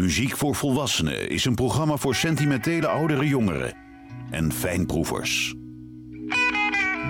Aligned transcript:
Muziek 0.00 0.36
voor 0.36 0.54
Volwassenen 0.54 1.28
is 1.28 1.44
een 1.44 1.54
programma 1.54 1.96
voor 1.96 2.14
sentimentele 2.14 2.86
oudere 2.86 3.26
jongeren 3.26 3.74
en 4.30 4.52
fijnproevers. 4.52 5.54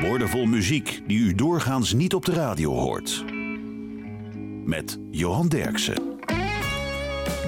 Woordenvol 0.01 0.47
muziek 0.47 1.03
die 1.07 1.19
u 1.19 1.35
doorgaans 1.35 1.93
niet 1.93 2.15
op 2.15 2.25
de 2.25 2.33
radio 2.33 2.73
hoort. 2.73 3.25
Met 4.65 4.99
Johan 5.11 5.49
Derksen. 5.49 6.19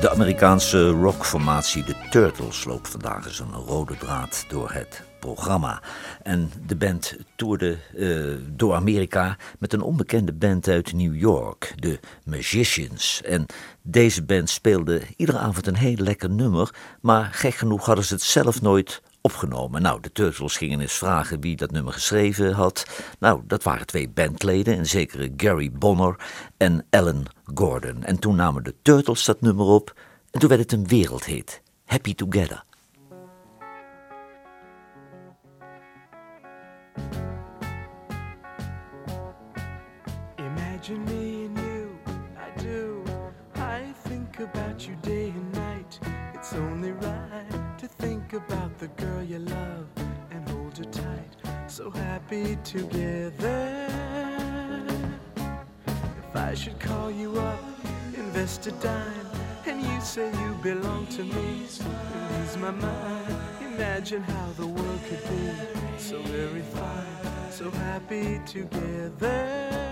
De 0.01 0.11
Amerikaanse 0.11 0.89
rockformatie 0.89 1.85
The 1.85 1.97
Turtles 2.11 2.65
loopt 2.65 2.89
vandaag 2.89 3.39
een 3.39 3.53
rode 3.53 3.97
draad 3.97 4.45
door 4.49 4.73
het 4.73 5.12
programma. 5.23 5.83
En 6.23 6.51
de 6.67 6.77
band 6.77 7.17
toerde 7.37 7.79
uh, 7.95 8.37
door 8.51 8.75
Amerika 8.75 9.37
met 9.59 9.73
een 9.73 9.83
onbekende 9.83 10.33
band 10.33 10.69
uit 10.69 10.93
New 10.93 11.17
York, 11.17 11.73
de 11.77 12.01
Magicians. 12.25 13.23
En 13.23 13.47
deze 13.83 14.25
band 14.25 14.51
speelde 14.51 15.03
iedere 15.17 15.39
avond 15.39 15.67
een 15.67 15.77
heel 15.77 15.97
lekker 15.97 16.31
nummer, 16.31 16.75
maar 17.01 17.29
gek 17.33 17.55
genoeg 17.55 17.87
hadden 17.87 18.05
ze 18.05 18.15
het 18.15 18.23
zelf 18.23 18.63
nooit 18.63 19.03
opgenomen. 19.21 19.83
Nou, 19.83 20.01
de 20.01 20.13
Turtles 20.13 20.57
gingen 20.57 20.81
eens 20.81 20.93
vragen 20.93 21.41
wie 21.41 21.57
dat 21.57 21.71
nummer 21.71 21.93
geschreven 21.93 22.53
had. 22.53 22.87
Nou, 23.19 23.41
dat 23.47 23.63
waren 23.63 23.87
twee 23.87 24.09
bandleden, 24.09 24.79
een 24.79 24.87
zekere 24.87 25.33
Gary 25.37 25.71
Bonner 25.73 26.17
en 26.57 26.87
Alan 26.91 27.27
Gordon. 27.55 28.05
En 28.05 28.19
toen 28.19 28.37
namen 28.37 28.65
de 28.65 28.75
Turtles 28.83 29.25
dat 29.25 29.41
nummer 29.41 29.67
op 29.67 30.01
en 30.31 30.41
toen 30.41 30.49
werd 30.49 30.61
het 30.61 30.73
een 30.73 30.87
wereldhit. 30.87 31.63
Happy 31.85 32.15
Together. 32.15 32.65
Imagine 40.39 41.05
me 41.05 41.45
and 41.47 41.59
you, 41.59 41.99
I 42.39 42.51
do. 42.61 43.05
I 43.55 43.93
think 44.05 44.41
about 44.41 44.87
you 44.87 44.97
day 45.03 45.29
and 45.29 45.53
night. 45.53 45.99
It's 46.35 46.53
only 46.55 46.93
right 46.93 47.79
to 47.79 47.87
think 47.87 48.33
about 48.33 48.79
the 48.79 48.89
girl 48.89 49.23
you 49.23 49.39
love 49.39 49.87
and 50.31 50.49
hold 50.49 50.77
her 50.79 50.85
tight. 50.85 51.37
So 51.69 51.91
happy 51.91 52.59
together. 52.65 53.89
If 55.87 56.37
I 56.37 56.55
should 56.55 56.79
call 56.81 57.11
you 57.11 57.39
up, 57.39 57.63
invest 58.15 58.67
a 58.67 58.73
dime, 58.73 59.27
and 59.67 59.81
you 59.83 60.01
say 60.01 60.31
you 60.31 60.55
belong 60.63 61.07
to 61.09 61.23
me, 61.25 61.63
ease 61.65 62.57
my 62.59 62.71
mind. 62.71 63.42
Imagine 63.75 64.23
how 64.23 64.49
the 64.59 64.67
world 64.67 65.01
could 65.09 65.23
be 65.31 65.99
so 65.99 66.21
very 66.25 66.61
fine, 66.61 67.51
so 67.51 67.71
happy 67.71 68.39
together. 68.45 69.92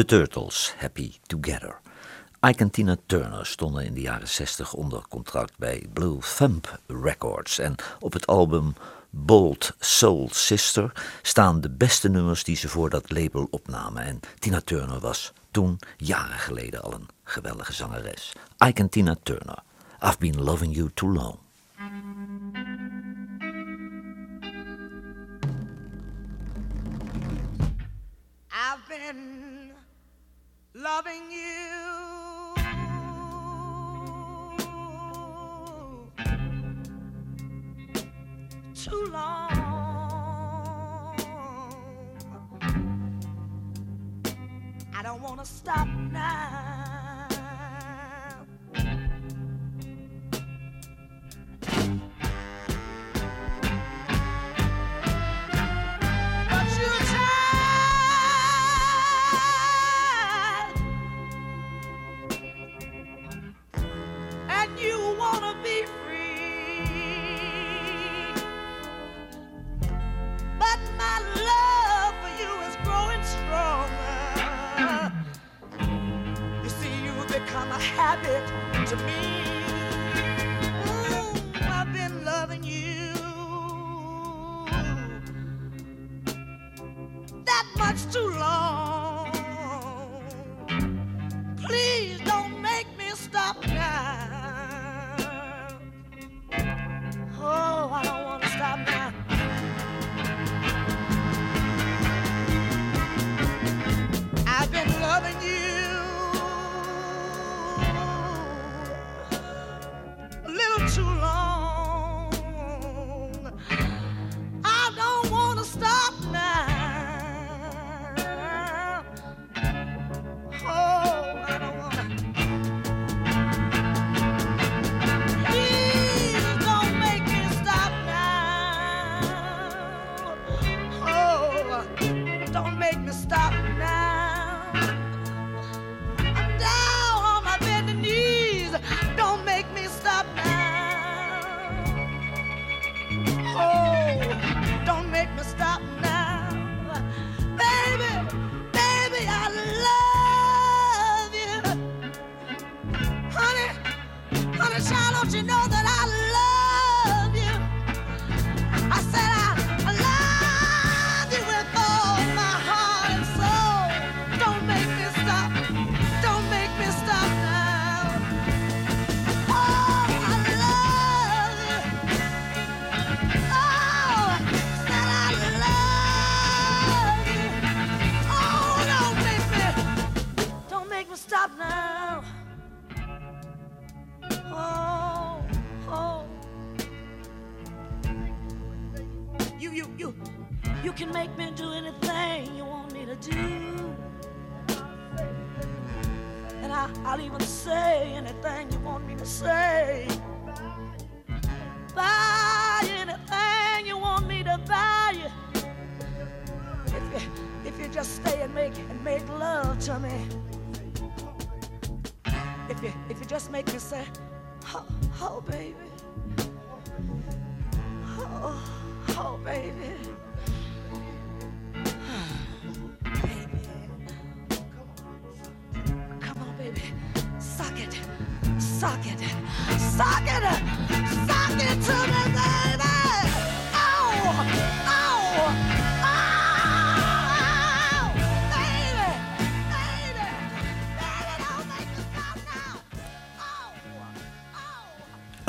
The 0.00 0.06
Turtles, 0.06 0.74
Happy 0.78 1.12
Together. 1.26 1.80
Ike 2.40 2.62
en 2.62 2.70
Tina 2.70 2.96
Turner 3.06 3.46
stonden 3.46 3.84
in 3.84 3.94
de 3.94 4.00
jaren 4.00 4.28
60 4.28 4.72
onder 4.72 5.02
contract 5.08 5.58
bij 5.58 5.86
Blue 5.92 6.18
Thumb 6.36 6.80
Records. 6.86 7.58
En 7.58 7.74
op 7.98 8.12
het 8.12 8.26
album 8.26 8.74
Bold 9.10 9.74
Soul 9.78 10.28
Sister 10.32 10.92
staan 11.22 11.60
de 11.60 11.70
beste 11.70 12.08
nummers 12.08 12.44
die 12.44 12.56
ze 12.56 12.68
voor 12.68 12.90
dat 12.90 13.10
label 13.10 13.46
opnamen. 13.50 14.02
En 14.02 14.20
Tina 14.38 14.60
Turner 14.60 15.00
was 15.00 15.32
toen, 15.50 15.78
jaren 15.96 16.38
geleden, 16.38 16.82
al 16.82 16.92
een 16.92 17.08
geweldige 17.24 17.72
zangeres. 17.72 18.32
Ike 18.66 18.80
en 18.80 18.88
Tina 18.88 19.16
Turner, 19.22 19.62
I've 20.02 20.18
been 20.18 20.42
loving 20.42 20.74
you 20.74 20.90
too 20.94 21.12
long. 21.12 21.38
Loving 30.80 31.30
you. 31.30 32.54
Too 38.74 39.04
long. 39.12 39.50
I 44.94 45.02
don't 45.02 45.20
want 45.20 45.40
to 45.40 45.46
stop 45.46 45.86
now. 45.86 46.69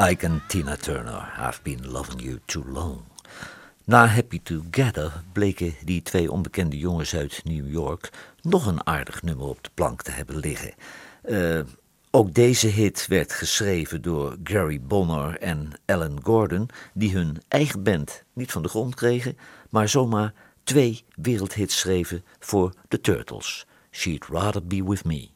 Ike 0.09 0.25
en 0.25 0.41
Tina 0.47 0.75
Turner, 0.75 1.33
I've 1.37 1.61
Been 1.63 1.91
Loving 1.91 2.21
You 2.21 2.39
Too 2.45 2.63
Long. 2.65 3.01
Na 3.85 4.05
Happy 4.05 4.39
Together 4.43 5.23
bleken 5.33 5.73
die 5.85 6.01
twee 6.01 6.31
onbekende 6.31 6.77
jongens 6.77 7.15
uit 7.15 7.41
New 7.43 7.71
York 7.71 8.09
nog 8.41 8.65
een 8.65 8.87
aardig 8.87 9.21
nummer 9.21 9.45
op 9.45 9.63
de 9.63 9.69
plank 9.73 10.01
te 10.01 10.11
hebben 10.11 10.37
liggen. 10.37 10.73
Uh, 11.25 11.59
ook 12.11 12.33
deze 12.33 12.67
hit 12.67 13.07
werd 13.07 13.31
geschreven 13.33 14.01
door 14.01 14.37
Gary 14.43 14.81
Bonner 14.81 15.37
en 15.39 15.69
Alan 15.85 16.19
Gordon, 16.23 16.69
die 16.93 17.11
hun 17.11 17.41
eigen 17.47 17.83
band 17.83 18.23
niet 18.33 18.51
van 18.51 18.61
de 18.61 18.69
grond 18.69 18.95
kregen, 18.95 19.37
maar 19.69 19.89
zomaar 19.89 20.33
twee 20.63 21.03
wereldhits 21.15 21.79
schreven 21.79 22.23
voor 22.39 22.73
The 22.87 23.01
Turtles. 23.01 23.65
She'd 23.91 24.25
Rather 24.25 24.65
Be 24.65 24.83
With 24.83 25.05
Me. 25.05 25.29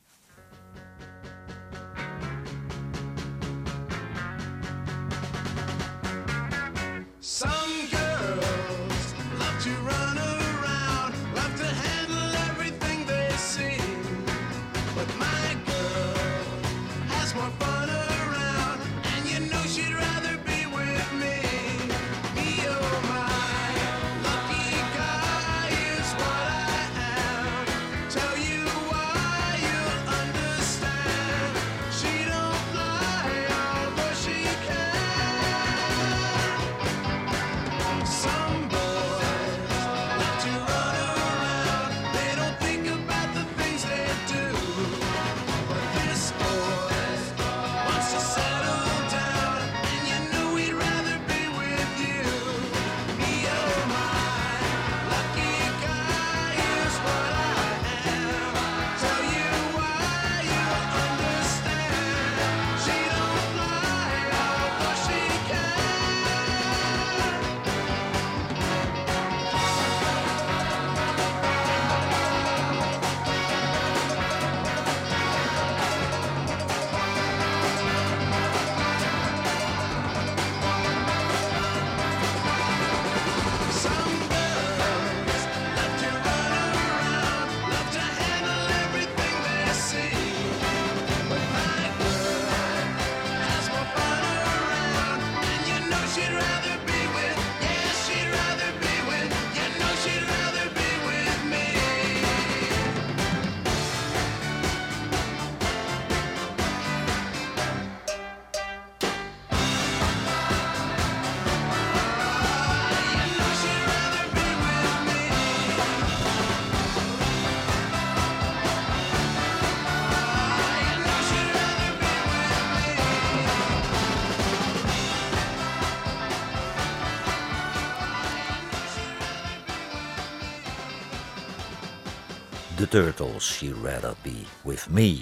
Turtles, 132.88 133.44
She'd 133.44 133.76
Rather 133.84 134.16
Be 134.22 134.44
With 134.64 134.88
Me. 134.90 135.22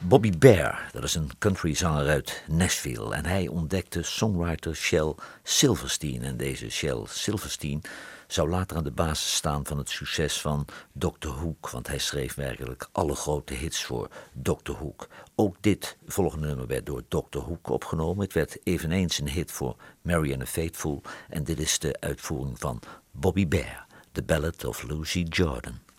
Bobby 0.00 0.30
Bear, 0.38 0.88
dat 0.92 1.04
is 1.04 1.14
een 1.14 1.30
countryzanger 1.38 2.08
uit 2.08 2.42
Nashville. 2.46 3.14
En 3.14 3.26
hij 3.26 3.48
ontdekte 3.48 4.02
songwriter 4.02 4.76
Shel 4.76 5.16
Silverstein. 5.42 6.22
En 6.22 6.36
deze 6.36 6.70
Shel 6.70 7.06
Silverstein 7.06 7.80
zou 8.26 8.48
later 8.48 8.76
aan 8.76 8.84
de 8.84 8.90
basis 8.90 9.34
staan 9.34 9.66
van 9.66 9.78
het 9.78 9.90
succes 9.90 10.40
van 10.40 10.66
Dr. 10.92 11.28
Hook. 11.28 11.70
Want 11.70 11.86
hij 11.86 11.98
schreef 11.98 12.34
werkelijk 12.34 12.88
alle 12.92 13.14
grote 13.14 13.54
hits 13.54 13.84
voor 13.84 14.08
Dr. 14.32 14.72
Hook. 14.72 15.08
Ook 15.34 15.56
dit 15.60 15.96
volgende 16.06 16.46
nummer 16.46 16.66
werd 16.66 16.86
door 16.86 17.02
Dr. 17.08 17.38
Hook 17.38 17.68
opgenomen. 17.68 18.24
Het 18.24 18.32
werd 18.32 18.58
eveneens 18.62 19.18
een 19.18 19.28
hit 19.28 19.52
voor 19.52 19.76
Mary 20.02 20.32
and 20.32 20.40
the 20.40 20.46
Faithful. 20.46 21.02
En 21.28 21.44
dit 21.44 21.60
is 21.60 21.78
de 21.78 22.00
uitvoering 22.00 22.58
van 22.58 22.80
Bobby 23.10 23.48
Bear, 23.48 23.86
The 24.12 24.22
Ballad 24.22 24.64
of 24.64 24.82
Lucy 24.82 25.22
Jordan. 25.28 25.90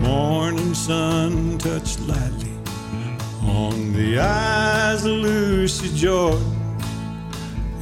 Morning 0.00 0.74
sun 0.74 1.58
touched 1.58 2.00
lightly 2.00 2.56
on 3.42 3.92
the 3.92 4.18
eyes 4.18 5.04
of 5.04 5.12
Lucy 5.12 5.94
Jordan 5.94 6.56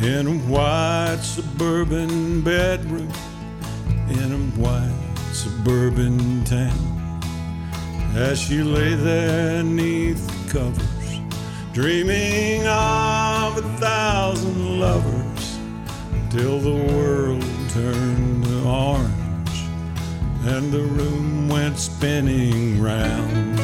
in 0.00 0.26
a 0.26 0.38
white 0.50 1.20
suburban 1.22 2.42
bedroom 2.42 3.12
in 4.10 4.32
a 4.32 4.60
white 4.60 5.18
suburban 5.32 6.44
town. 6.44 7.20
As 8.14 8.40
she 8.40 8.62
lay 8.62 8.94
there 8.94 9.62
neath 9.62 10.26
the 10.26 10.58
covers, 10.58 11.20
dreaming 11.72 12.66
of 12.66 13.58
a 13.58 13.76
thousand 13.78 14.80
lovers, 14.80 15.58
till 16.30 16.58
the 16.58 16.92
world 16.92 17.44
turned 17.70 18.44
to 18.44 18.64
orange 18.64 19.27
and 20.48 20.72
the 20.72 20.80
room 20.80 21.48
went 21.48 21.78
spinning 21.78 22.80
round. 22.80 23.60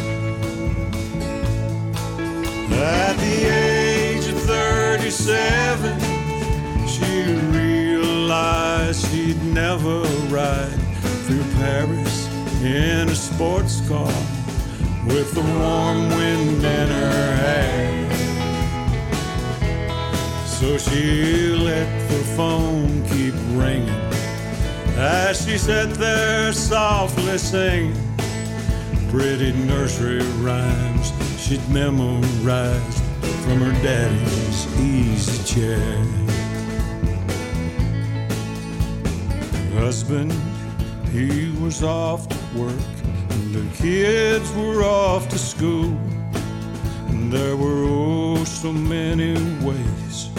At 2.72 3.16
the 3.16 3.36
age 3.46 4.26
of 4.28 4.38
37, 4.42 5.98
she 6.86 7.36
realized 7.58 9.10
she'd 9.10 9.42
never 9.44 10.02
ride 10.28 10.78
through 11.24 11.44
Paris 11.54 12.28
in 12.62 13.08
a 13.08 13.14
sports 13.14 13.80
car 13.88 14.18
with 15.06 15.32
the 15.32 15.44
warm 15.58 16.10
wind 16.10 16.62
in 16.62 16.88
her 17.00 17.36
hair. 17.44 18.10
So 20.44 20.76
she 20.76 21.48
let 21.70 21.88
the 22.10 22.22
phone 22.36 23.02
keep 23.08 23.34
ringing 23.58 24.13
as 24.96 25.44
she 25.44 25.58
sat 25.58 25.92
there 25.94 26.52
softly 26.52 27.38
singing 27.38 27.94
pretty 29.10 29.52
nursery 29.52 30.22
rhymes 30.42 31.12
she'd 31.38 31.68
memorized 31.68 33.02
from 33.44 33.60
her 33.60 33.72
daddy's 33.82 34.80
easy 34.80 35.44
chair. 35.44 36.24
Husband, 39.78 40.32
he 41.12 41.52
was 41.60 41.82
off 41.82 42.28
to 42.28 42.58
work, 42.58 42.88
and 43.30 43.54
the 43.54 43.76
kids 43.76 44.50
were 44.52 44.82
off 44.82 45.28
to 45.28 45.38
school. 45.38 45.96
And 47.08 47.32
there 47.32 47.56
were 47.56 47.84
oh 47.86 48.42
so 48.44 48.72
many 48.72 49.34
ways 49.64 50.30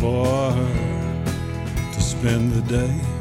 for 0.00 0.50
her 0.50 1.24
to 1.92 2.00
spend 2.00 2.52
the 2.52 2.62
day. 2.62 3.11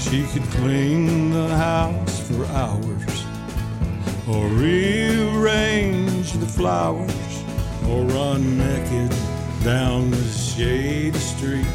She 0.00 0.24
could 0.26 0.42
clean 0.54 1.30
the 1.30 1.48
house 1.56 2.20
for 2.26 2.44
hours, 2.46 3.24
or 4.26 4.48
rearrange 4.48 6.32
the 6.32 6.46
flowers, 6.46 7.44
or 7.86 8.04
run 8.06 8.58
naked 8.58 9.14
down 9.62 10.10
the 10.10 10.24
shady 10.32 11.18
street, 11.18 11.66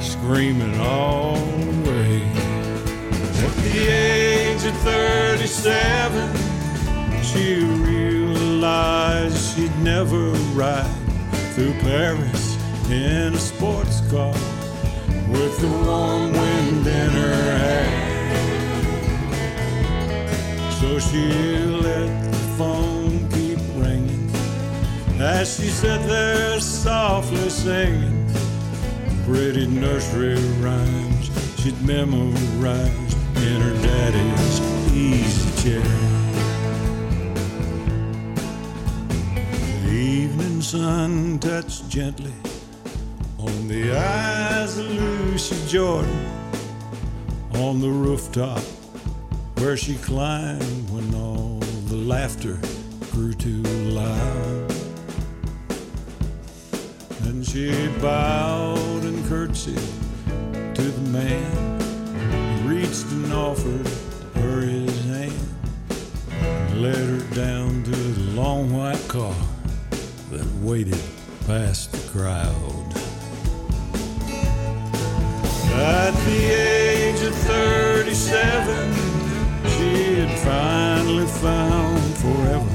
screaming 0.00 0.78
all 0.80 1.34
the 1.34 1.90
way. 1.90 2.22
At 3.44 3.54
the 3.64 3.88
age 3.88 4.64
of 4.64 4.76
37, 4.78 6.36
she 7.22 7.64
realized 7.84 9.54
she'd 9.54 9.76
never 9.80 10.30
ride 10.54 10.94
through 11.54 11.74
Paris 11.80 12.56
in 12.88 13.34
a 13.34 13.38
sports 13.38 14.00
car 14.08 14.34
with 15.30 15.58
the 15.60 15.68
warm 15.68 16.32
wind 16.32 16.86
in 16.86 17.10
her 17.10 17.58
hair. 17.58 17.88
So 20.80 20.98
she 20.98 21.28
let 21.86 22.08
the 22.30 22.38
phone 22.56 23.28
keep 23.30 23.58
ringing 23.76 24.30
as 25.20 25.56
she 25.56 25.68
sat 25.68 26.06
there 26.08 26.60
softly 26.60 27.50
singing 27.50 28.26
pretty 29.24 29.66
nursery 29.66 30.36
rhymes 30.60 31.30
she'd 31.60 31.80
memorized 31.82 33.16
in 33.36 33.60
her 33.60 33.82
daddy's 33.82 34.60
easy 34.94 35.62
chair. 35.62 35.82
The 39.84 39.90
evening 39.90 40.62
sun 40.62 41.38
touched 41.40 41.88
gently 41.90 42.32
on 43.38 43.68
the 43.68 43.96
eyes 43.96 44.78
of 44.78 44.90
Lucy 44.90 45.56
Jordan 45.68 46.26
on 47.54 47.80
the 47.80 47.88
rooftop 47.88 48.62
where 49.58 49.76
she 49.76 49.94
climbed 49.96 50.90
when 50.90 51.14
all 51.14 51.60
the 51.86 51.96
laughter 51.96 52.58
grew 53.12 53.32
too 53.32 53.62
loud. 53.62 54.70
Then 57.20 57.44
she 57.44 57.88
bowed 58.00 59.04
and 59.04 59.24
curtsied 59.26 59.76
to 60.74 60.82
the 60.82 61.10
man 61.10 61.80
who 62.60 62.68
reached 62.68 63.06
and 63.12 63.32
offered 63.32 63.86
her 64.42 64.60
his 64.62 65.04
hand 65.04 65.32
and 66.30 66.82
led 66.82 66.96
her 66.96 67.34
down 67.34 67.84
to 67.84 67.90
the 67.90 68.30
long 68.32 68.72
white 68.72 69.06
car 69.06 69.34
that 70.30 70.46
waited 70.60 71.00
past 71.46 71.92
the 71.92 72.18
crowd. 72.18 72.87
At 75.78 76.10
the 76.26 76.44
age 76.44 77.22
of 77.22 77.34
37, 77.36 78.92
she 79.76 80.14
had 80.16 80.38
finally 80.40 81.26
found 81.26 82.16
forever. 82.16 82.74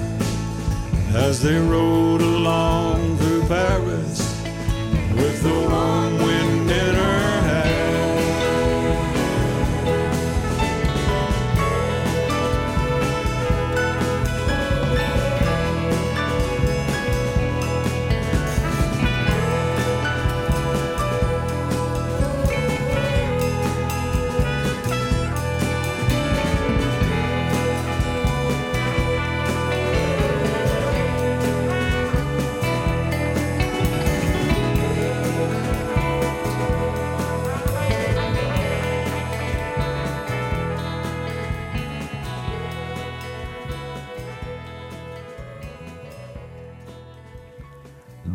As 1.13 1.41
they 1.41 1.59
rode 1.59 2.21
along 2.21 3.17
through 3.17 3.43
Paris 3.47 4.19
with 5.17 5.43
the 5.43 5.53
warm 5.69 6.02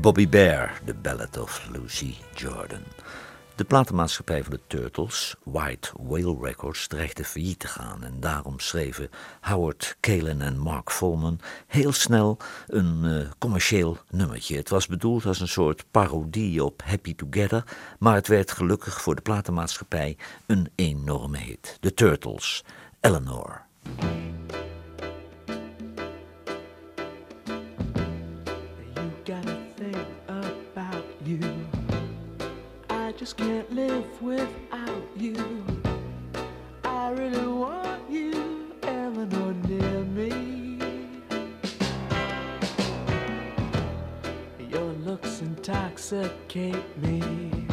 Bobby 0.08 0.28
Bear, 0.28 0.80
The 0.84 0.94
Ballad 0.94 1.38
of 1.38 1.68
Lucy 1.72 2.14
Jordan. 2.34 2.82
De 3.54 3.64
platenmaatschappij 3.64 4.42
van 4.42 4.52
de 4.52 4.60
Turtles, 4.66 5.34
White 5.42 5.90
Whale 6.02 6.38
Records, 6.40 6.86
dreigde 6.86 7.24
failliet 7.24 7.58
te 7.58 7.66
gaan. 7.66 8.04
En 8.04 8.20
daarom 8.20 8.60
schreven 8.60 9.10
Howard 9.40 9.96
Kalen 10.00 10.42
en 10.42 10.58
Mark 10.58 10.90
Volman 10.90 11.40
heel 11.66 11.92
snel 11.92 12.38
een 12.66 13.04
uh, 13.04 13.26
commercieel 13.38 13.98
nummertje. 14.10 14.56
Het 14.56 14.68
was 14.68 14.86
bedoeld 14.86 15.26
als 15.26 15.40
een 15.40 15.48
soort 15.48 15.84
parodie 15.90 16.64
op 16.64 16.82
Happy 16.84 17.14
Together, 17.14 17.64
maar 17.98 18.14
het 18.14 18.28
werd 18.28 18.50
gelukkig 18.50 19.02
voor 19.02 19.14
de 19.14 19.22
platenmaatschappij 19.22 20.16
een 20.46 20.70
enorme 20.74 21.38
hit. 21.38 21.76
De 21.80 21.94
Turtles, 21.94 22.64
Eleanor. 23.00 23.60
Intoxicate 46.10 47.02
me, 47.02 47.66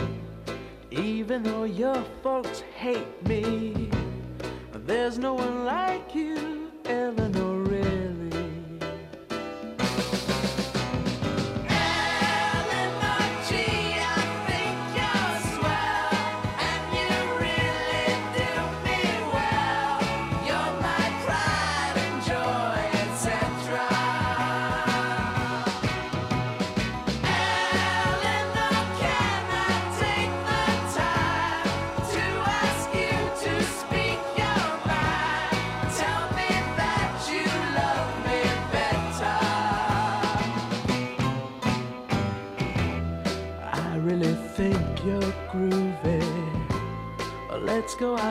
even 0.91 1.43
though 1.43 1.63
your 1.63 2.03
folks 2.21 2.61
hate 2.75 3.27
me. 3.27 3.89
There's 4.73 5.17
no 5.17 5.35
one 5.35 5.63
like 5.65 6.13
you, 6.13 6.71
Eleanor, 6.85 7.63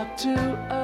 To 0.04 0.34
do 0.34 0.83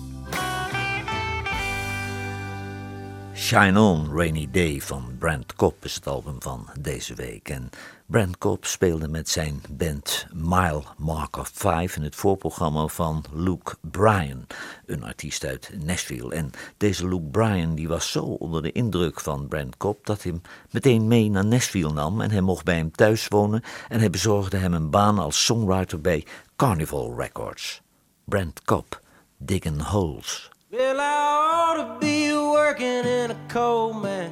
Shine 3.51 3.79
On, 3.79 4.09
Rainy 4.13 4.47
Day 4.51 4.81
van 4.81 5.15
Brent 5.19 5.55
Cobb 5.55 5.85
is 5.85 5.95
het 5.95 6.07
album 6.07 6.35
van 6.41 6.67
deze 6.79 7.15
week. 7.15 7.49
En 7.49 7.69
Brand 8.05 8.37
Cobb 8.37 8.65
speelde 8.65 9.07
met 9.07 9.29
zijn 9.29 9.61
band 9.69 10.27
Mile 10.33 10.83
Marker 10.97 11.49
5 11.53 11.95
in 11.95 12.03
het 12.03 12.15
voorprogramma 12.15 12.87
van 12.87 13.23
Luke 13.33 13.75
Bryan, 13.81 14.47
een 14.85 15.03
artiest 15.03 15.45
uit 15.45 15.71
Nashville. 15.85 16.33
En 16.33 16.51
deze 16.77 17.07
Luke 17.07 17.29
Bryan 17.31 17.75
die 17.75 17.87
was 17.87 18.11
zo 18.11 18.23
onder 18.23 18.61
de 18.61 18.71
indruk 18.71 19.19
van 19.19 19.47
Brent 19.47 19.77
Cobb 19.77 20.05
dat 20.05 20.23
hij 20.23 20.31
hem 20.31 20.41
meteen 20.69 21.07
mee 21.07 21.29
naar 21.29 21.45
Nashville 21.45 21.93
nam 21.93 22.21
en 22.21 22.31
hij 22.31 22.41
mocht 22.41 22.65
bij 22.65 22.75
hem 22.75 22.91
thuis 22.91 23.27
wonen 23.27 23.63
en 23.89 23.99
hij 23.99 24.09
bezorgde 24.09 24.57
hem 24.57 24.73
een 24.73 24.89
baan 24.89 25.19
als 25.19 25.45
songwriter 25.45 26.01
bij 26.01 26.25
Carnival 26.55 27.15
Records. 27.17 27.81
Brent 28.23 28.63
Cobb, 28.63 28.99
digging 29.37 29.81
Holes. 29.81 30.51
Well, 30.73 31.01
I 31.01 31.03
ought 31.03 31.99
to 31.99 31.99
be 31.99 32.31
working 32.31 33.03
in 33.03 33.31
a 33.31 33.37
coal 33.49 33.91
mine, 33.91 34.31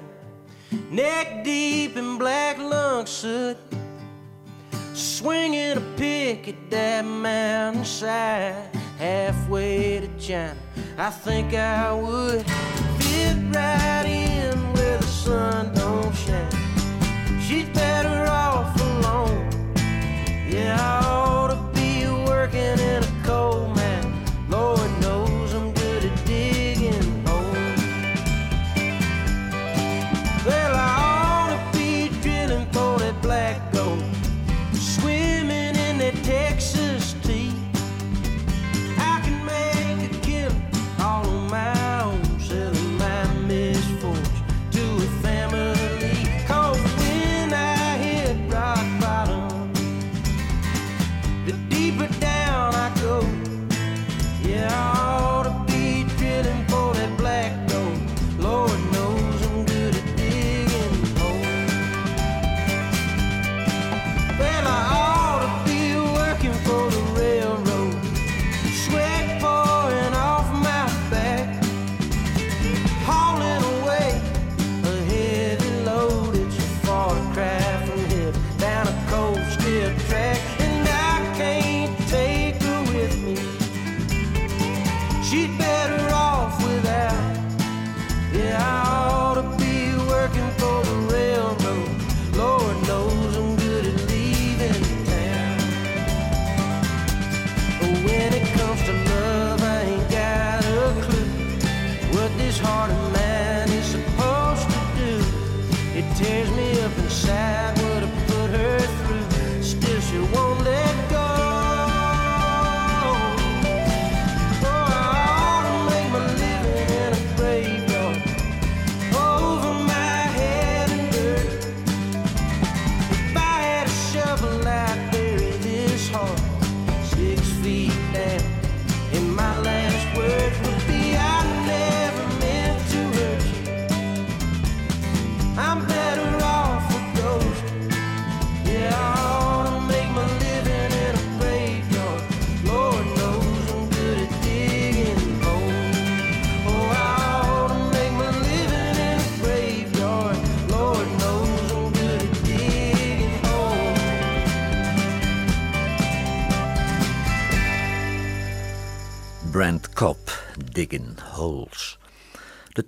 neck 0.89 1.43
deep 1.43 1.97
in 1.97 2.17
black 2.17 2.58
lung 2.58 3.06
soot, 3.08 3.58
swinging 4.93 5.75
a 5.75 5.82
pick 5.97 6.47
at 6.47 6.69
that 6.69 7.04
mountainside, 7.04 8.73
halfway 8.97 9.99
to 9.99 10.08
China. 10.17 10.56
I 10.97 11.10
think 11.10 11.56
I 11.56 11.93
would 11.93 12.45
fit 13.02 13.36
right 13.54 14.06
in 14.06 14.58
where 14.75 14.97
the 14.97 15.08
sun 15.08 15.73
don't 15.73 16.15
shine. 16.15 17.41
She's 17.41 17.67
better 17.71 18.32
off 18.32 18.80
alone. 18.80 19.75
Yeah, 20.47 20.78
I 20.80 21.06
ought 21.06 21.49
to 21.49 21.78
be 21.78 22.08
working 22.30 22.80
in 22.80 23.04
a 23.04 23.23
coal 23.25 23.67
mine. 23.67 23.79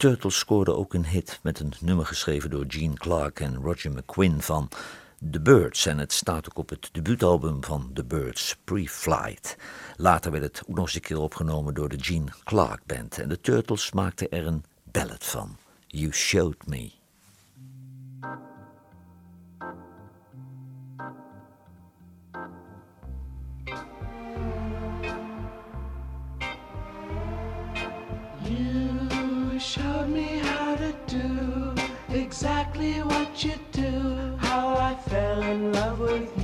Turtles 0.02 0.38
scoorden 0.38 0.78
ook 0.78 0.94
een 0.94 1.06
hit 1.06 1.40
met 1.44 1.60
een 1.60 1.74
nummer 1.80 2.06
geschreven 2.06 2.50
door 2.50 2.66
Gene 2.68 2.94
Clark 2.94 3.40
en 3.40 3.56
Roger 3.56 3.92
McQuinn 3.92 4.42
van 4.42 4.70
The 5.32 5.42
Birds. 5.42 5.86
En 5.86 5.98
het 5.98 6.12
staat 6.12 6.50
ook 6.50 6.58
op 6.58 6.70
het 6.70 6.90
debuutalbum 6.92 7.64
van 7.64 7.92
The 7.94 8.06
Birds, 8.06 8.58
Pre-Flight. 8.64 9.58
Later 9.98 10.32
werd 10.32 10.44
het 10.44 10.62
ook 10.68 10.76
nog 10.76 10.86
eens 10.86 10.96
een 10.96 11.02
keer 11.02 11.20
opgenomen 11.20 11.74
door 11.74 11.90
de 11.90 12.04
Gene 12.04 12.32
Clark 12.44 12.82
Band. 12.86 13.20
En 13.20 13.30
de 13.30 13.42
Turtles 13.42 13.92
maakten 13.92 14.32
er 14.32 14.48
een 14.48 14.64
ballad 14.84 15.26
van, 15.26 15.58
You 15.88 16.14
Showed 16.14 16.68
Me. 16.68 17.01
Exactly 32.62 33.02
what 33.02 33.44
you 33.44 33.54
do, 33.72 34.36
how 34.38 34.76
I 34.76 34.94
fell 35.10 35.42
in 35.42 35.74
love 35.74 36.00
with 36.00 36.30
you. 36.38 36.41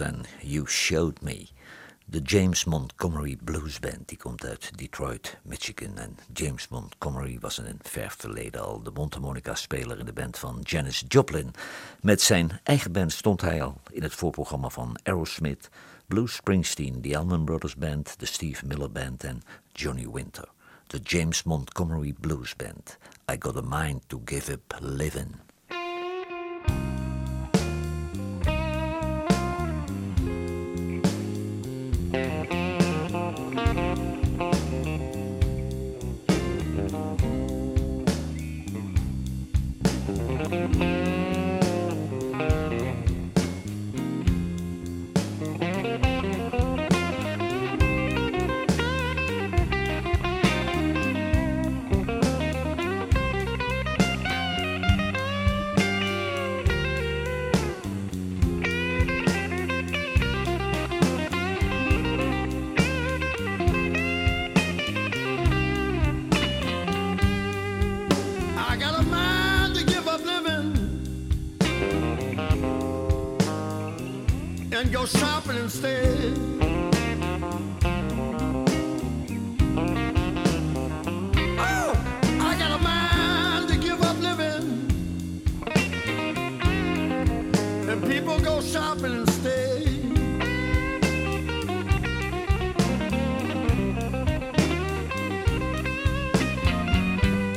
En 0.00 0.24
You 0.40 0.68
Showed 0.68 1.20
Me. 1.20 1.46
De 2.04 2.20
James 2.20 2.64
Montgomery 2.64 3.36
Blues 3.44 3.80
Band 3.80 4.08
die 4.08 4.18
komt 4.18 4.44
uit 4.44 4.78
Detroit, 4.78 5.38
Michigan. 5.42 5.98
En 5.98 6.16
James 6.32 6.68
Montgomery 6.68 7.38
was 7.40 7.58
in 7.58 7.64
een 7.64 7.78
ver 7.82 8.14
verleden 8.18 8.64
al 8.64 8.82
de 8.82 8.90
mondharmonica-speler 8.90 9.98
in 9.98 10.04
de 10.06 10.12
band 10.12 10.38
van 10.38 10.60
Janis 10.62 11.04
Joplin. 11.08 11.50
Met 12.00 12.20
zijn 12.20 12.60
eigen 12.62 12.92
band 12.92 13.12
stond 13.12 13.40
hij 13.40 13.62
al 13.62 13.80
in 13.90 14.02
het 14.02 14.14
voorprogramma 14.14 14.68
van 14.68 14.98
Aerosmith, 15.02 15.68
Bruce 16.06 16.34
Springsteen, 16.34 17.02
de 17.02 17.16
Allman 17.16 17.44
Brothers 17.44 17.76
Band, 17.76 18.18
de 18.18 18.26
Steve 18.26 18.66
Miller 18.66 18.92
Band 18.92 19.24
en 19.24 19.42
Johnny 19.72 20.08
Winter. 20.10 20.48
De 20.86 20.98
James 20.98 21.42
Montgomery 21.42 22.14
Blues 22.20 22.56
Band. 22.56 22.98
I 23.32 23.36
Got 23.38 23.56
a 23.56 23.62
Mind 23.62 24.02
to 24.06 24.22
Give 24.24 24.52
Up 24.52 24.78
Living. 24.80 25.43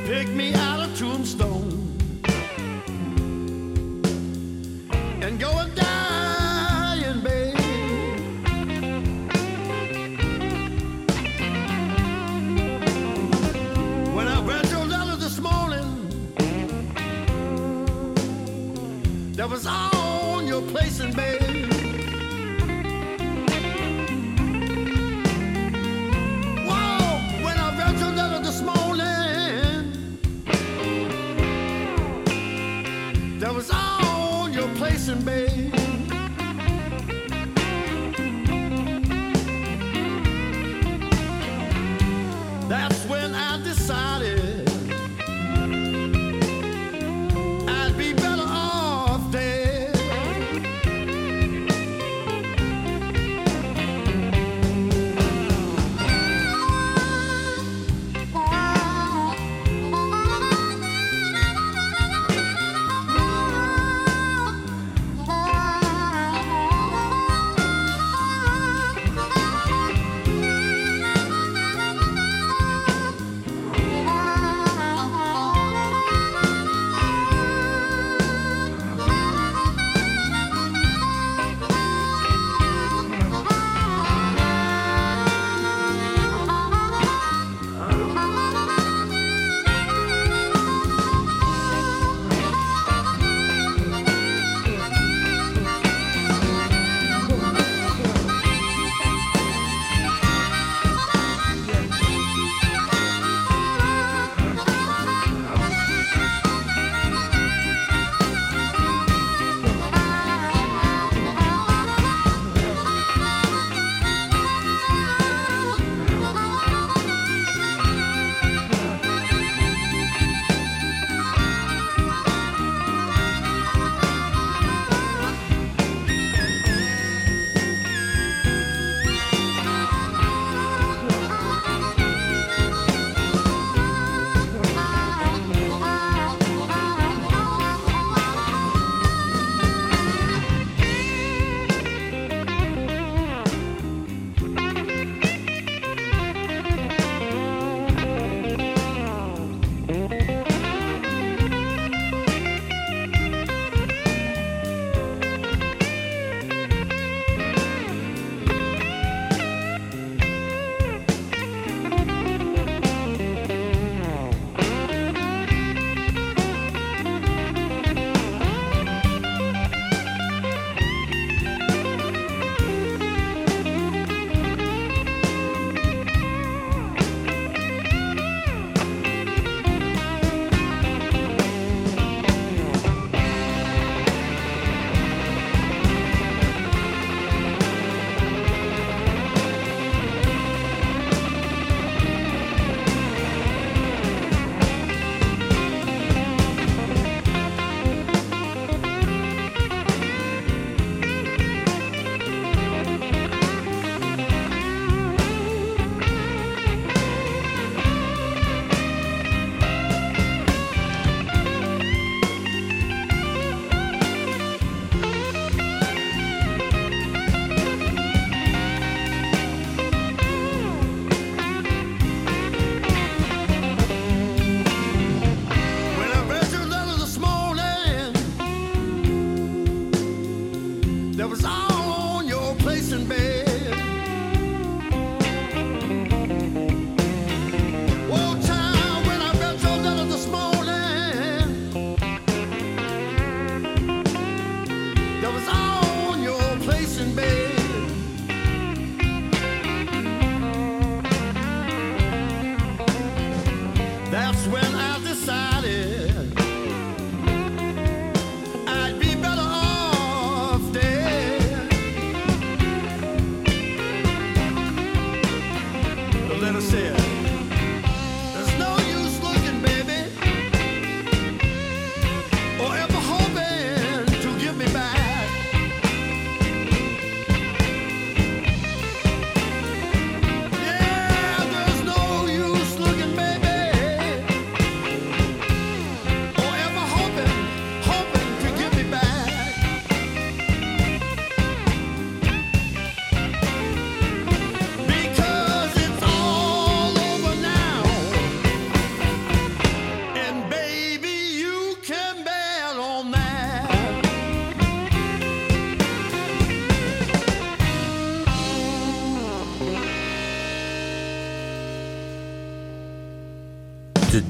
pick 0.07 0.29
me 0.29 0.53
out 0.53 0.79
of 0.79 0.97
tombstone 0.97 1.69
and 5.21 5.37
go 5.37 5.49
and 5.59 5.75
die, 5.75 7.01
and 7.03 7.21
babe. 7.21 7.53
When 14.15 14.29
I 14.29 14.41
read 14.45 14.69
your 14.69 14.85
letter 14.85 15.17
this 15.17 15.39
morning, 15.39 15.89
that 19.33 19.49
was 19.49 19.67
all 19.67 20.37
on 20.37 20.47
your 20.47 20.61
place 20.61 21.01
and 21.01 21.13
baby. 21.13 21.46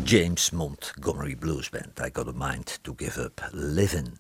James 0.08 0.52
Montgomery 0.52 1.36
Blues 1.36 1.70
Band. 1.70 2.00
I 2.00 2.10
got 2.10 2.28
a 2.30 2.32
mind 2.32 2.80
to 2.84 2.94
give 2.98 3.18
up 3.18 3.42
living. 3.52 4.20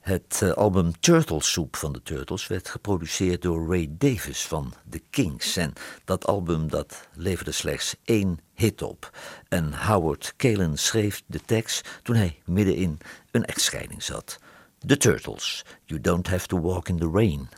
Het 0.00 0.40
eh, 0.42 0.50
album 0.50 1.00
Turtle 1.00 1.42
Soup 1.42 1.76
van 1.76 1.92
de 1.92 2.02
Turtles 2.02 2.46
werd 2.46 2.68
geproduceerd 2.68 3.42
door 3.42 3.68
Ray 3.68 3.88
Davis 3.90 4.46
van 4.46 4.72
The 4.90 5.02
Kings. 5.10 5.56
En 5.56 5.72
dat 6.04 6.26
album 6.26 6.68
dat 6.68 7.08
leverde 7.14 7.52
slechts 7.52 7.96
één 8.04 8.38
hit 8.52 8.82
op. 8.82 9.10
En 9.48 9.86
Howard 9.86 10.34
Kalen 10.36 10.78
schreef 10.78 11.22
de 11.26 11.40
tekst 11.40 12.00
toen 12.02 12.16
hij 12.16 12.38
middenin 12.44 12.98
een 13.30 13.44
echtscheiding 13.44 14.02
zat. 14.02 14.38
The 14.86 14.96
Turtles, 14.96 15.64
You 15.84 16.00
Don't 16.00 16.28
Have 16.28 16.46
to 16.46 16.60
Walk 16.60 16.88
in 16.88 16.98
the 16.98 17.10
Rain. 17.12 17.48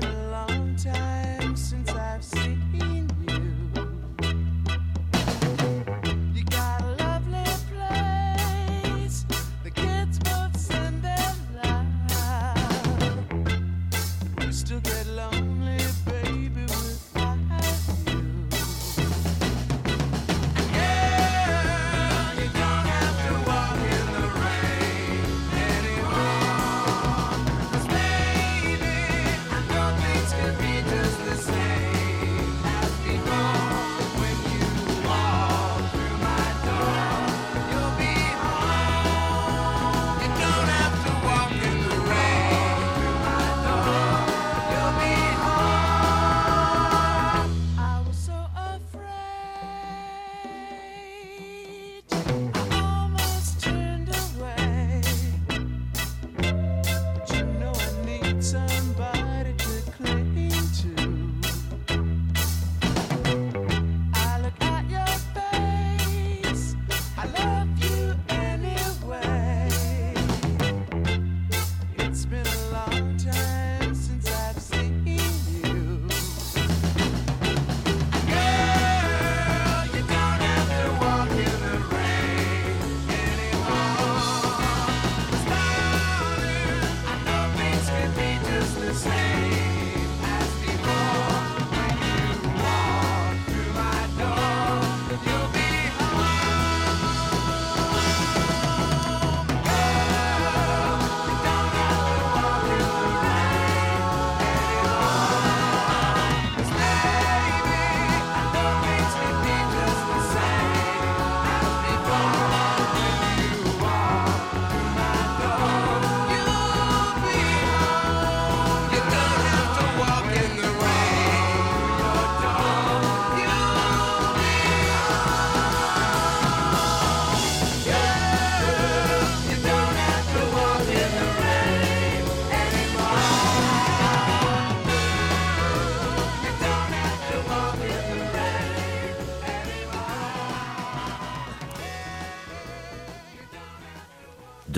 been 0.00 0.30
long 0.30 0.61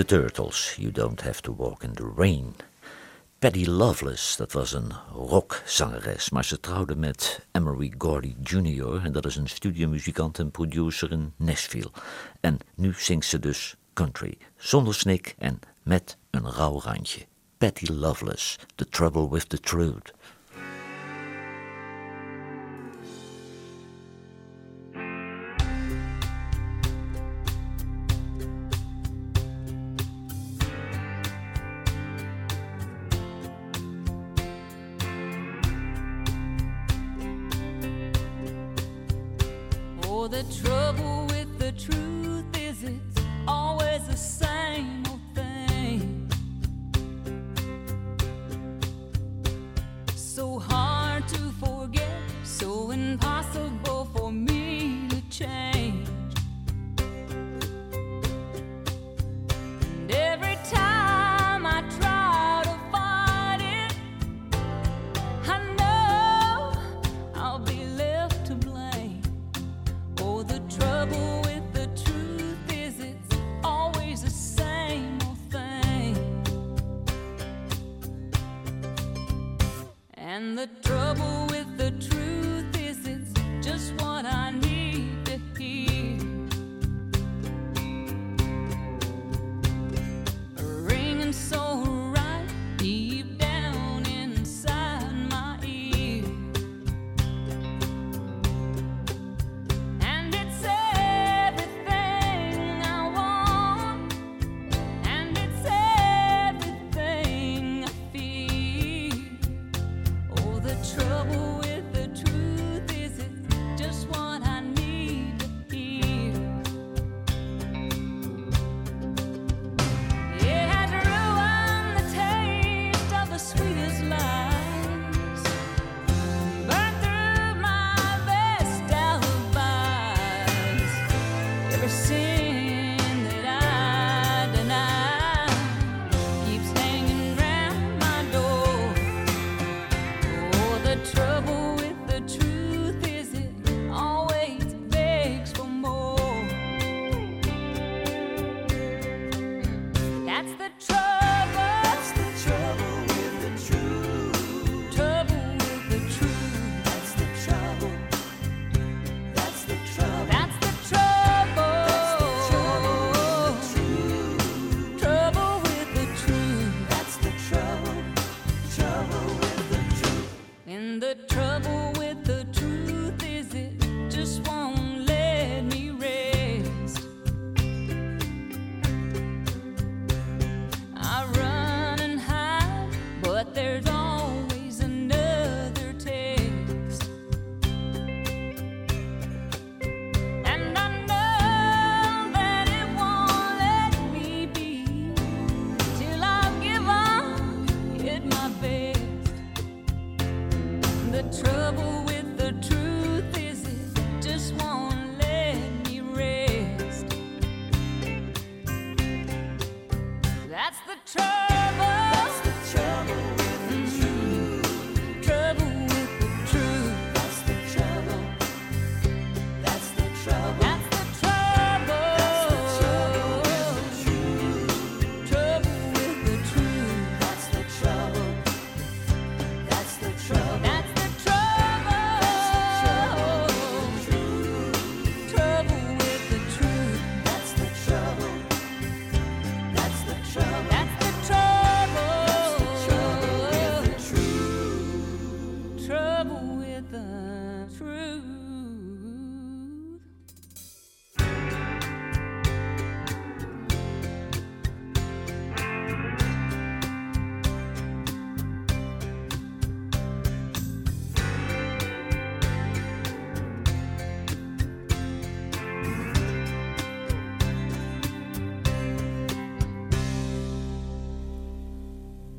The 0.04 0.16
Turtles, 0.16 0.74
You 0.76 0.90
Don't 0.90 1.20
Have 1.22 1.40
to 1.42 1.52
Walk 1.52 1.82
in 1.82 1.94
the 1.94 2.12
Rain. 2.16 2.54
Patty 3.38 3.64
Loveless, 3.66 4.36
dat 4.36 4.52
was 4.52 4.72
een 4.72 4.92
rockzangeres, 5.12 6.30
maar 6.30 6.44
ze 6.44 6.60
trouwde 6.60 6.96
met 6.96 7.46
Emery 7.52 7.94
Gordy 7.98 8.34
Jr. 8.42 9.04
en 9.04 9.12
dat 9.12 9.26
is 9.26 9.36
een 9.36 9.48
studiomuzikant 9.48 10.38
en 10.38 10.50
producer 10.50 11.12
in 11.12 11.32
Nashville. 11.36 11.90
En 12.40 12.58
nu 12.74 12.94
zingt 12.98 13.26
ze 13.26 13.38
dus 13.38 13.76
country, 13.92 14.38
zonder 14.56 14.94
snik 14.94 15.34
en 15.38 15.60
met 15.82 16.16
een 16.30 16.50
rauw 16.50 16.80
randje. 16.80 17.26
Patty 17.58 17.92
Loveless, 17.92 18.58
The 18.74 18.88
Trouble 18.88 19.30
with 19.30 19.48
the 19.48 19.60
Truth. 19.60 20.12
The 40.24 40.42
trouble 40.62 41.26
with 41.26 41.58
the 41.58 41.70
truth 41.72 42.46
is 42.58 42.82
it's 42.82 43.20
always 43.46 44.06
the 44.08 44.16
same. 44.16 45.04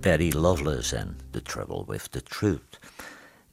Barry 0.06 0.32
Lovelace 0.34 0.96
en 0.96 1.18
The 1.32 1.42
Trouble 1.42 1.84
with 1.88 2.12
the 2.12 2.24
Truth. 2.24 2.80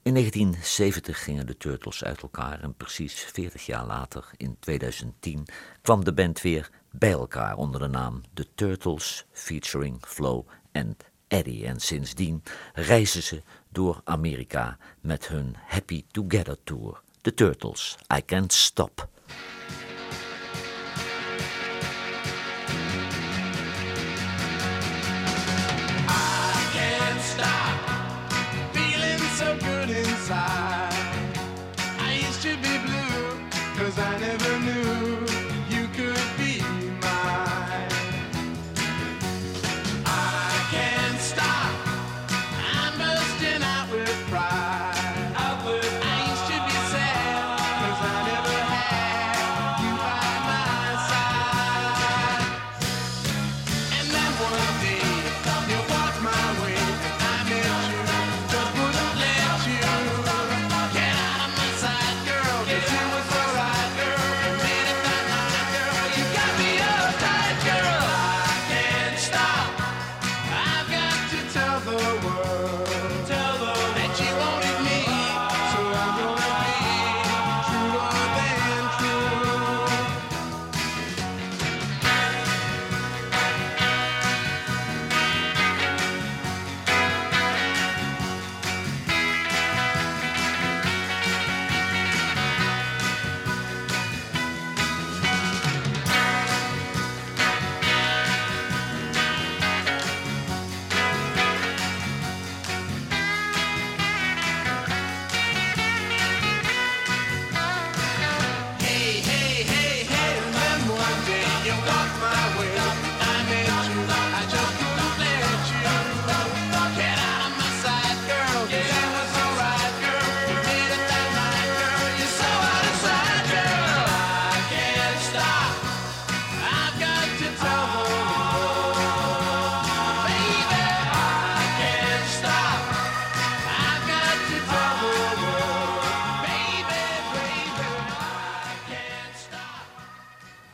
In 0.03 0.15
1970 0.15 1.25
gingen 1.25 1.47
de 1.47 1.57
Turtles 1.57 2.05
uit 2.05 2.23
elkaar 2.23 2.61
en 2.61 2.75
precies 2.75 3.15
40 3.15 3.67
jaar 3.67 3.87
later, 3.87 4.31
in 4.37 4.57
2010, 4.61 5.47
kwam 5.83 6.05
de 6.05 6.13
band 6.13 6.41
weer 6.41 6.71
bij 6.91 7.11
elkaar 7.11 7.57
onder 7.57 7.81
de 7.81 7.87
naam 7.87 8.21
The 8.35 8.47
Turtles 8.55 9.27
featuring 9.31 9.99
Flo 10.07 10.47
en 10.73 10.97
Eddie. 11.29 11.67
En 11.67 11.81
sindsdien 11.81 12.43
reizen 12.75 13.23
ze 13.23 13.43
door 13.69 14.01
Amerika 14.05 14.79
met 15.01 15.29
hun 15.29 15.57
Happy 15.67 16.05
Together 16.11 16.57
Tour. 16.65 17.01
The 17.21 17.35
Turtles, 17.35 17.97
I 18.17 18.25
Can't 18.25 18.53
Stop. 18.53 19.12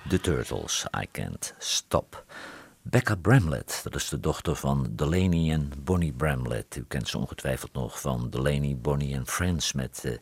The 0.09 0.18
Turtles, 0.18 0.86
I 0.94 1.04
Can't 1.04 1.52
Stop. 1.59 2.16
Becca 2.91 3.14
Bramlett, 3.14 3.80
dat 3.82 3.95
is 3.95 4.09
de 4.09 4.20
dochter 4.20 4.57
van 4.57 4.86
Delaney 4.91 5.53
en 5.53 5.72
Bonnie 5.84 6.12
Bramlett. 6.12 6.76
U 6.76 6.84
kent 6.89 7.09
ze 7.09 7.18
ongetwijfeld 7.18 7.72
nog 7.72 8.01
van 8.01 8.30
Delaney, 8.30 8.76
Bonnie 8.76 9.16
and 9.16 9.28
Friends 9.30 9.72
met 9.72 10.05
eh, 10.05 10.12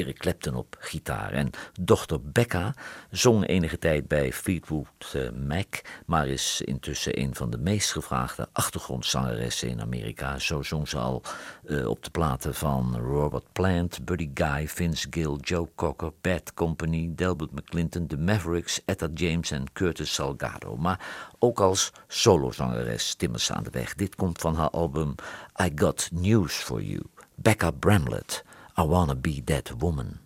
Eric 0.00 0.18
Clapton 0.18 0.54
op 0.54 0.76
gitaar. 0.78 1.32
En 1.32 1.50
dochter 1.80 2.20
Becca 2.22 2.74
zong 3.10 3.46
enige 3.46 3.78
tijd 3.78 4.08
bij 4.08 4.32
Fleetwood 4.32 5.12
eh, 5.12 5.30
Mac, 5.30 5.80
maar 6.06 6.28
is 6.28 6.60
intussen 6.64 7.20
een 7.20 7.34
van 7.34 7.50
de 7.50 7.58
meest 7.58 7.92
gevraagde 7.92 8.48
achtergrondzangeressen 8.52 9.68
in 9.68 9.80
Amerika. 9.80 10.38
Zo 10.38 10.62
zong 10.62 10.88
ze 10.88 10.98
al 10.98 11.22
eh, 11.66 11.88
op 11.88 12.04
de 12.04 12.10
platen 12.10 12.54
van 12.54 12.96
Robert 12.96 13.52
Plant, 13.52 14.04
Buddy 14.04 14.30
Guy, 14.34 14.68
Vince 14.68 15.06
Gill, 15.10 15.36
Joe 15.40 15.68
Cocker, 15.74 16.12
Bad 16.20 16.54
Company, 16.54 17.12
Delbert 17.14 17.52
McClinton, 17.52 18.06
The 18.06 18.18
Mavericks, 18.18 18.80
Etta 18.84 19.08
James 19.14 19.50
en 19.50 19.72
Curtis 19.72 20.14
Salgado. 20.14 20.76
Maar 20.76 21.00
ook 21.46 21.60
als 21.60 21.92
solozangeres 22.08 23.14
timmert 23.14 23.42
ze 23.42 23.52
aan 23.52 23.62
de 23.62 23.70
weg. 23.70 23.94
Dit 23.94 24.14
komt 24.14 24.38
van 24.38 24.54
haar 24.54 24.70
album 24.70 25.14
I 25.62 25.72
Got 25.74 26.08
News 26.12 26.54
for 26.54 26.82
You. 26.82 27.02
Becca 27.34 27.70
Bramlett, 27.70 28.44
I 28.78 28.82
Wanna 28.82 29.14
Be 29.14 29.42
That 29.44 29.72
Woman. 29.78 30.20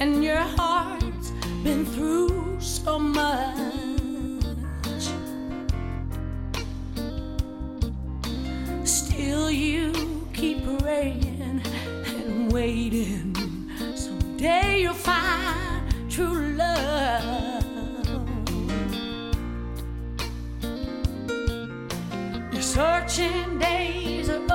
And 0.00 0.22
your 0.22 0.36
heart's 0.36 1.03
been 1.64 1.86
through 1.86 2.60
so 2.60 2.98
much. 2.98 3.56
Still, 8.84 9.50
you 9.50 10.28
keep 10.34 10.62
praying 10.78 11.62
and 12.06 12.52
waiting. 12.52 13.34
Someday 13.94 14.82
you'll 14.82 14.92
find 14.92 16.10
true 16.10 16.52
love. 16.52 17.64
Your 22.52 22.62
searching 22.62 23.58
days 23.58 24.28
are 24.28 24.46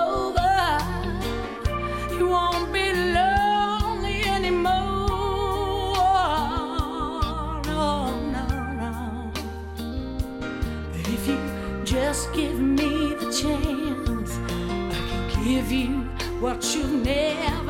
give 15.60 15.72
you 15.74 15.88
what 16.40 16.64
you've 16.74 17.04
never 17.04 17.69